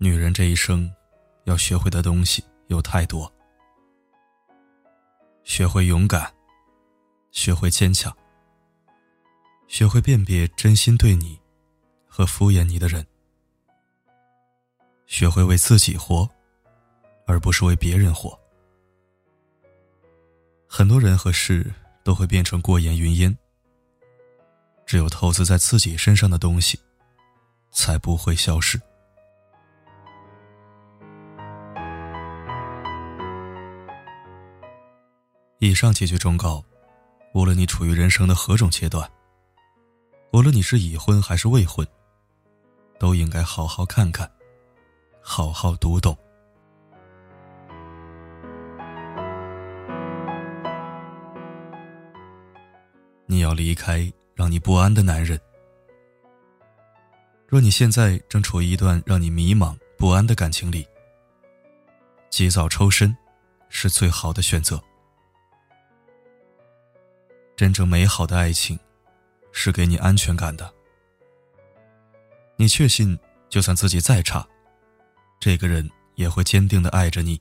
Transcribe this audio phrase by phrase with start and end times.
[0.00, 0.88] 女人这一生，
[1.42, 3.30] 要学会的东西有太多。
[5.42, 6.32] 学会勇敢，
[7.32, 8.16] 学会坚强，
[9.66, 11.36] 学会辨别真心对你
[12.06, 13.04] 和敷衍你的人，
[15.06, 16.30] 学会为自己活，
[17.26, 18.38] 而不是为别人活。
[20.68, 21.74] 很多人和事
[22.04, 23.36] 都会变成过眼云烟，
[24.86, 26.78] 只有投资在自己身上的东西，
[27.72, 28.80] 才不会消失。
[35.60, 36.62] 以上几句忠告，
[37.34, 39.10] 无论你处于人生的何种阶段，
[40.32, 41.84] 无论你是已婚还是未婚，
[42.96, 44.30] 都应该好好看看，
[45.20, 46.16] 好好读懂。
[53.26, 55.40] 你要离开让你不安的男人。
[57.48, 60.86] 若你现在正处于一段让你迷茫不安的感情里，
[62.30, 63.16] 及早抽身，
[63.68, 64.80] 是最好的选择。
[67.58, 68.78] 真正美好的爱情，
[69.50, 70.72] 是给你安全感的。
[72.54, 74.46] 你确信，就算自己再差，
[75.40, 77.40] 这个人也会坚定的爱着你。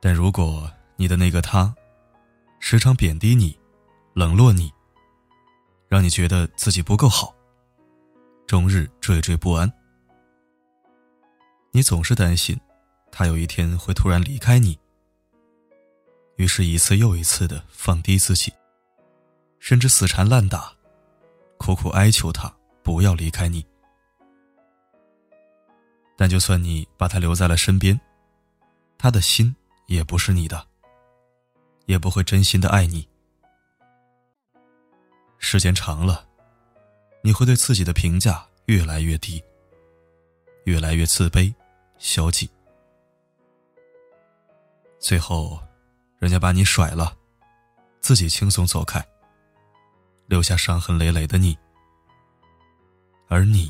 [0.00, 1.72] 但如果你的那个他，
[2.58, 3.56] 时常贬低你，
[4.12, 4.68] 冷落你，
[5.86, 7.32] 让你觉得自己不够好，
[8.44, 9.72] 终日惴惴不安，
[11.70, 12.60] 你总是担心，
[13.12, 14.76] 他有一天会突然离开你。
[16.36, 18.52] 于是，一次又一次的放低自己，
[19.58, 20.72] 甚至死缠烂打，
[21.58, 22.52] 苦苦哀求他
[22.82, 23.64] 不要离开你。
[26.16, 28.00] 但就算你把他留在了身边，
[28.96, 29.54] 他的心
[29.86, 30.66] 也不是你的，
[31.86, 33.06] 也不会真心的爱你。
[35.38, 36.26] 时间长了，
[37.22, 39.42] 你会对自己的评价越来越低，
[40.64, 41.52] 越来越自卑、
[41.98, 42.48] 消极，
[44.98, 45.60] 最后。
[46.22, 47.16] 人家把你甩了，
[48.00, 49.04] 自己轻松走开，
[50.28, 51.58] 留下伤痕累累的你，
[53.26, 53.68] 而你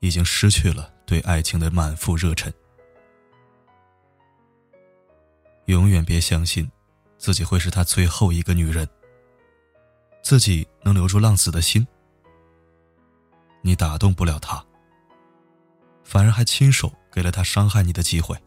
[0.00, 2.50] 已经失去了对爱情的满腹热忱。
[5.66, 6.66] 永远别相信
[7.18, 8.88] 自己会是他最后一个女人，
[10.22, 11.86] 自己能留住浪子的心，
[13.60, 14.64] 你打动不了他，
[16.02, 18.42] 反而还亲手给了他伤害你的机会。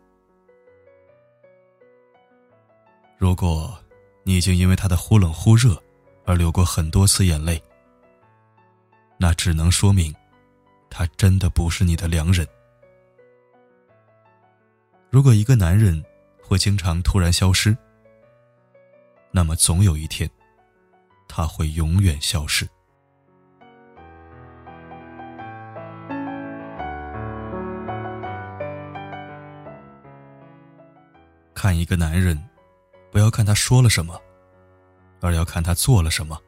[3.19, 3.78] 如果
[4.24, 5.78] 你已经因为他的忽冷忽热
[6.25, 7.62] 而流过很多次眼泪，
[9.18, 10.16] 那只能说明
[10.90, 12.47] 他真的不是你的良人。
[15.09, 16.02] 如果一个男人
[16.41, 17.78] 会经常突然消失，
[19.31, 20.30] 那么总有一天
[21.28, 22.66] 他会永远消失。
[31.53, 32.48] 看一个男人。
[33.11, 34.19] 不要看他说了什么，
[35.21, 36.39] 而要看他做了什么。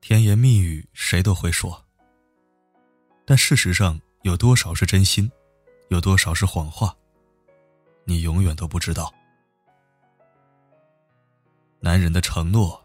[0.00, 1.84] 甜言蜜语谁都会说，
[3.26, 5.30] 但事实上有多少是真心，
[5.88, 6.96] 有多少是谎话，
[8.04, 9.12] 你永远都不知道。
[11.80, 12.80] 男人的承诺，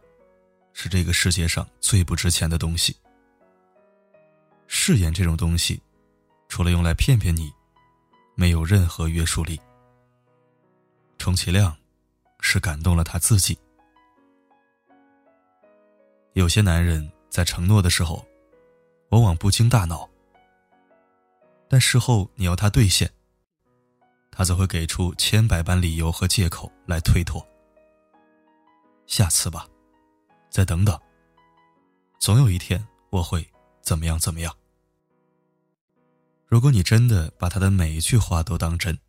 [0.73, 2.95] 是这个世界上最不值钱的东西。
[4.67, 5.81] 誓言这种东西，
[6.47, 7.51] 除了用来骗骗你，
[8.35, 9.59] 没有任何约束力。
[11.23, 11.73] 充其量，
[12.41, 13.57] 是感动了他自己。
[16.34, 18.28] 有些男人在承诺的时候，
[19.07, 20.09] 往往不经大脑，
[21.69, 23.09] 但事后你要他兑现，
[24.31, 27.41] 他则会给出千百般理由和借口来推脱。
[29.07, 29.66] 下次吧，
[30.50, 31.00] 再等等，
[32.19, 33.50] 总有一天我会
[33.81, 34.53] 怎么样怎么样。
[36.47, 39.00] 如果你真的把他的每一句话都当真，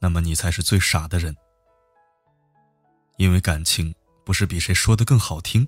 [0.00, 1.36] 那么你才是最傻的人，
[3.16, 5.66] 因为感情不是比谁说的更好听，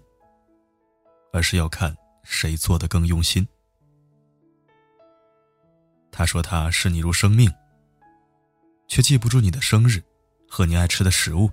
[1.32, 3.46] 而是要看谁做的更用心。
[6.12, 7.52] 他说他视你如生命，
[8.86, 10.02] 却记不住你的生日
[10.48, 11.50] 和你爱吃的食物。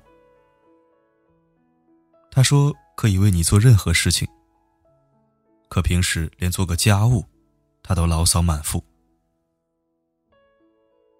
[2.29, 4.27] 他说可以为你做任何事情，
[5.67, 7.25] 可平时连做个家务，
[7.81, 8.83] 他都牢骚满腹。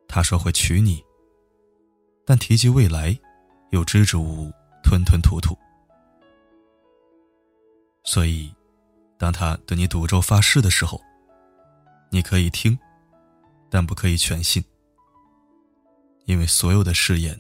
[0.08, 1.07] 他说会娶你。
[2.30, 3.18] 但提及未来，
[3.70, 4.52] 又支支吾吾、
[4.84, 5.58] 吞吞吐吐。
[8.04, 8.54] 所以，
[9.18, 11.02] 当他对你赌咒发誓的时候，
[12.10, 12.78] 你可以听，
[13.70, 14.62] 但不可以全信，
[16.26, 17.40] 因为所有的誓言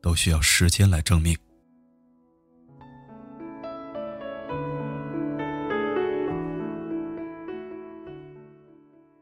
[0.00, 1.36] 都需要时间来证明。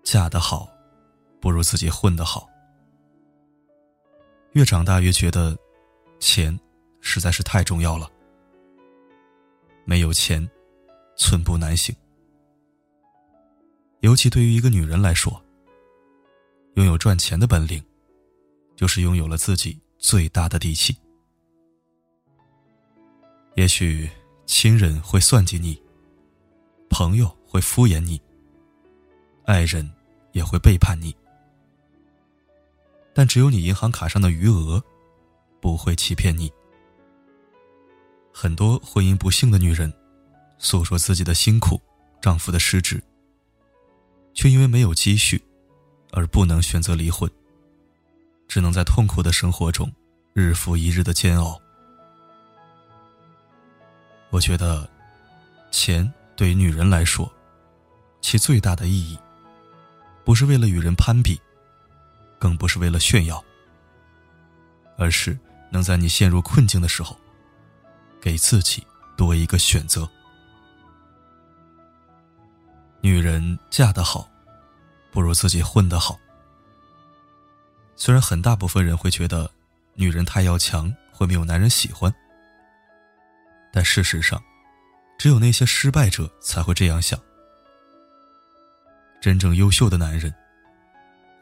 [0.04, 0.68] 嫁得好，
[1.40, 2.49] 不如自己混得好。
[4.52, 5.56] 越长大越觉得，
[6.18, 6.58] 钱
[7.00, 8.10] 实在是太重要了。
[9.84, 10.48] 没有钱，
[11.16, 11.94] 寸步难行。
[14.00, 15.40] 尤其对于一个女人来说，
[16.74, 17.82] 拥有赚钱的本领，
[18.74, 20.96] 就是拥有了自己最大的底气。
[23.54, 24.08] 也许
[24.46, 25.80] 亲人会算计你，
[26.88, 28.20] 朋友会敷衍你，
[29.44, 29.88] 爱人
[30.32, 31.14] 也会背叛你。
[33.12, 34.82] 但只有你银行卡上的余额，
[35.60, 36.50] 不会欺骗你。
[38.32, 39.92] 很多婚姻不幸的女人，
[40.58, 41.80] 诉说自己的辛苦，
[42.20, 43.02] 丈夫的失职，
[44.32, 45.42] 却因为没有积蓄，
[46.12, 47.30] 而不能选择离婚，
[48.46, 49.92] 只能在痛苦的生活中，
[50.32, 51.60] 日复一日的煎熬。
[54.30, 54.88] 我觉得，
[55.72, 57.30] 钱对于女人来说，
[58.20, 59.18] 其最大的意义，
[60.24, 61.38] 不是为了与人攀比。
[62.40, 63.44] 更不是为了炫耀，
[64.96, 65.38] 而是
[65.70, 67.14] 能在你陷入困境的时候，
[68.18, 68.84] 给自己
[69.14, 70.08] 多一个选择。
[73.02, 74.26] 女人嫁得好，
[75.12, 76.18] 不如自己混得好。
[77.94, 79.50] 虽然很大部分人会觉得
[79.94, 82.10] 女人太要强会没有男人喜欢，
[83.70, 84.42] 但事实上，
[85.18, 87.20] 只有那些失败者才会这样想。
[89.20, 90.34] 真正优秀的男人。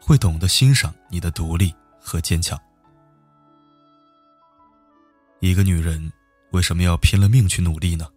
[0.09, 1.71] 会懂得欣赏你的独立
[2.01, 2.59] 和坚强。
[5.39, 6.11] 一个女人
[6.49, 8.09] 为什么要拼了命去努力呢？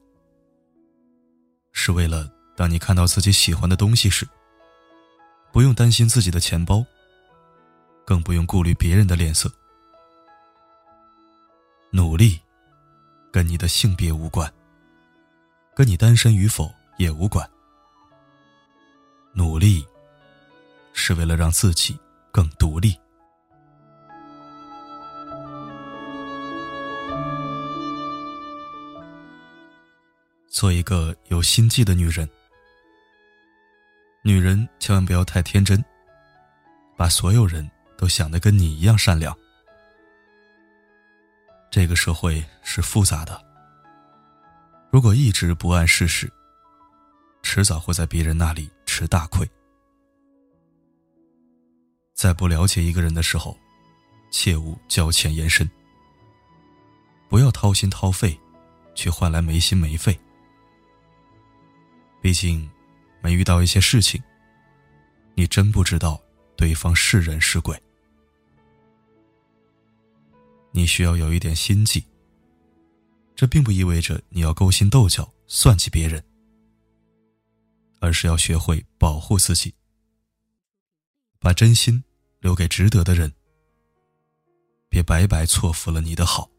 [1.72, 4.26] 是为了当你看到自己喜欢的东西时，
[5.52, 6.82] 不用担心自己的钱包，
[8.06, 9.52] 更不用顾虑别人的脸色。
[11.90, 12.40] 努力，
[13.30, 14.50] 跟你的性别无关，
[15.76, 17.46] 跟你单身与否也无关。
[19.34, 19.86] 努力。
[20.92, 21.98] 是为了让自己
[22.30, 22.96] 更独立。
[30.48, 32.28] 做一个有心计的女人。
[34.22, 35.84] 女人千万不要太天真，
[36.96, 39.36] 把所有人都想的跟你一样善良。
[41.68, 43.42] 这个社会是复杂的，
[44.92, 46.30] 如果一直不谙世事，
[47.42, 49.50] 迟早会在别人那里吃大亏。
[52.22, 53.58] 在不了解一个人的时候，
[54.30, 55.68] 切勿交浅言深。
[57.28, 58.38] 不要掏心掏肺，
[58.94, 60.16] 去换来没心没肺。
[62.20, 62.70] 毕竟，
[63.20, 64.22] 没遇到一些事情，
[65.34, 66.22] 你真不知道
[66.56, 67.76] 对方是人是鬼。
[70.70, 72.06] 你需要有一点心计。
[73.34, 76.24] 这并不意味着你要勾心斗角、算计别人，
[77.98, 79.74] 而是要学会保护自己，
[81.40, 82.00] 把真心。
[82.42, 83.32] 留给值得的人，
[84.88, 86.50] 别白白错付了你的好。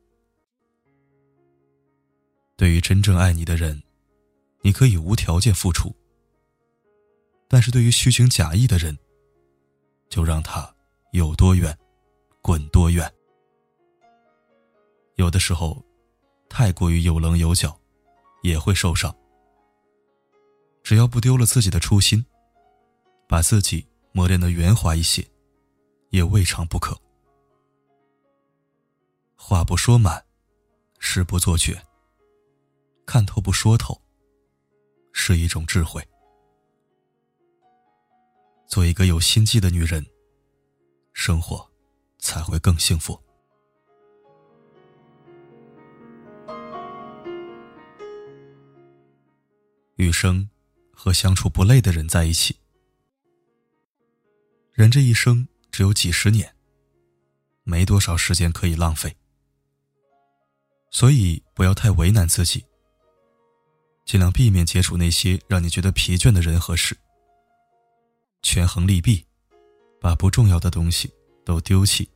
[2.56, 3.84] 对于真正爱你的人，
[4.62, 5.94] 你可以无条件付出；
[7.50, 8.98] 但是对于虚情假意的人，
[10.08, 10.74] 就让他
[11.12, 11.78] 有多远，
[12.42, 13.14] 滚多远。
[15.16, 15.84] 有的时候，
[16.48, 17.78] 太过于有棱有角，
[18.42, 19.14] 也会受伤。
[20.82, 22.26] 只要不丢了自己的初心，
[23.28, 25.28] 把自己磨练的圆滑一些。
[26.14, 26.96] 也未尝不可。
[29.36, 30.24] 话不说满，
[31.00, 31.84] 事不做绝。
[33.04, 34.00] 看透不说透，
[35.12, 36.08] 是一种智慧。
[38.68, 40.06] 做一个有心计的女人，
[41.14, 41.68] 生活
[42.20, 43.20] 才会更幸福。
[49.96, 50.48] 余生
[50.92, 52.56] 和相处不累的人在一起。
[54.74, 55.48] 人这一生。
[55.74, 56.56] 只有几十年，
[57.64, 59.18] 没多少时间可以浪费，
[60.92, 62.64] 所以不要太为难自己，
[64.06, 66.96] 尽量避免接触那些让你觉得疲倦的人和事，
[68.44, 69.26] 权衡利弊，
[70.00, 71.12] 把不重要的东西
[71.44, 72.08] 都丢弃。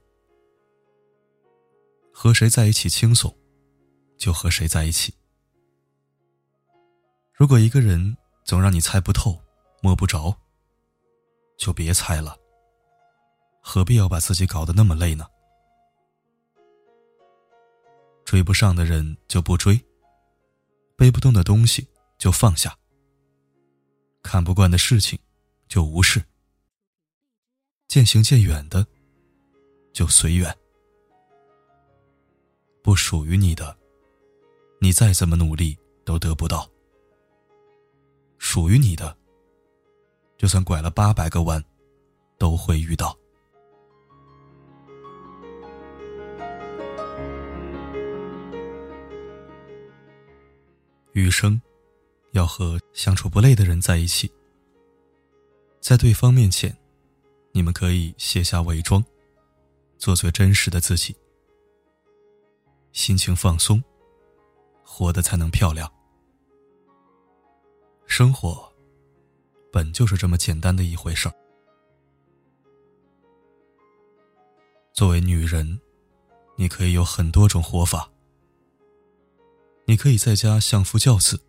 [2.13, 3.35] 和谁在一起轻松，
[4.17, 5.11] 就和谁在一起。
[7.33, 9.41] 如果一个人总让你猜不透、
[9.81, 10.37] 摸不着，
[11.57, 12.37] 就别猜了。
[13.69, 15.27] 何必要把自己搞得那么累呢？
[18.23, 19.77] 追不上的人就不追，
[20.95, 21.85] 背不动的东西
[22.17, 22.73] 就放下，
[24.23, 25.19] 看不惯的事情
[25.67, 26.23] 就无视，
[27.89, 28.87] 渐行渐远的
[29.91, 30.57] 就随缘。
[32.81, 33.77] 不属于你的，
[34.79, 36.65] 你再怎么努力都得不到；
[38.37, 39.13] 属于你的，
[40.37, 41.61] 就算拐了八百个弯，
[42.37, 43.13] 都会遇到。
[51.17, 51.59] 余生，
[52.33, 54.31] 要和相处不累的人在一起，
[55.81, 56.77] 在对方面前，
[57.53, 59.03] 你们可以卸下伪装，
[59.97, 61.17] 做最真实的自己，
[62.91, 63.83] 心情放松，
[64.83, 65.91] 活得才能漂亮。
[68.05, 68.71] 生活，
[69.71, 71.33] 本就是这么简单的一回事儿。
[74.93, 75.81] 作为女人，
[76.57, 78.07] 你可以有很多种活法。
[79.89, 81.39] 你可以在家相夫教子，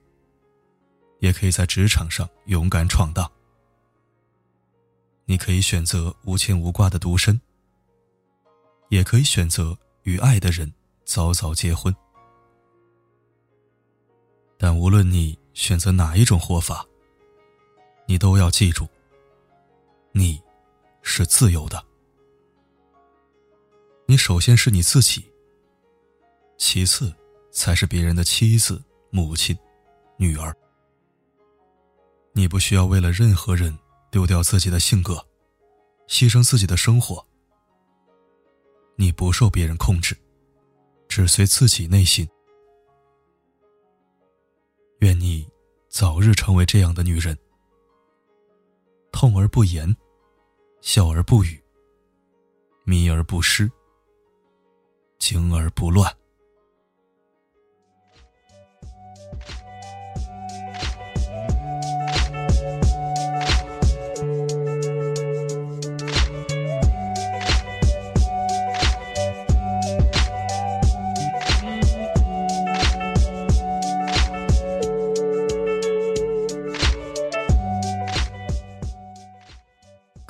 [1.19, 3.29] 也可以在职场上勇敢闯荡。
[5.25, 7.39] 你可以选择无牵无挂的独身，
[8.91, 10.73] 也可以选择与爱的人
[11.05, 11.93] 早早结婚。
[14.57, 16.87] 但无论你选择哪一种活法，
[18.07, 18.87] 你都要记住，
[20.13, 20.41] 你
[21.03, 21.85] 是自由的。
[24.07, 25.29] 你首先是你自己，
[26.57, 27.13] 其次。
[27.59, 29.59] 才是别人的妻子、母亲、
[30.17, 30.57] 女儿。
[32.33, 33.77] 你不需要为了任何人
[34.13, 35.15] 丢掉自己的性格，
[36.07, 37.27] 牺牲自己的生活。
[38.95, 40.17] 你不受别人控制，
[41.09, 42.29] 只随自己内心。
[45.01, 45.45] 愿你
[45.89, 47.37] 早日成为这样的女人，
[49.11, 49.93] 痛而不言，
[50.81, 51.61] 笑而不语，
[52.85, 53.69] 迷而不失，
[55.19, 56.17] 惊而不乱。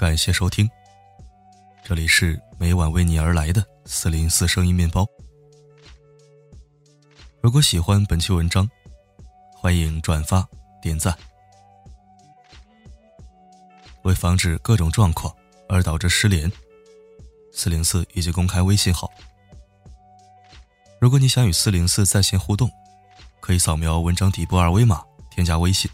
[0.08, 0.66] 感谢收听，
[1.84, 5.06] 这里是每晚为你而来的四零四声音面包。
[7.42, 8.66] 如果喜欢本期文章，
[9.52, 10.48] 欢迎转发
[10.80, 11.14] 点赞。
[14.04, 15.30] 为防止各种状况
[15.68, 16.50] 而导致失联，
[17.52, 19.12] 四零四已经公开微信号。
[20.98, 22.70] 如果你想与四零四在线互动，
[23.40, 25.90] 可以扫描文章底部二维码添加微信。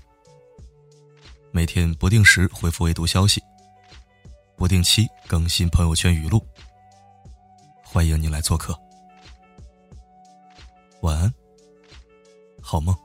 [1.51, 3.43] 每天不定时回复未读消息。
[4.57, 6.45] 不定期更新朋友圈语录，
[7.85, 8.79] 欢迎你来做客。
[11.01, 11.33] 晚安，
[12.63, 12.97] 好梦。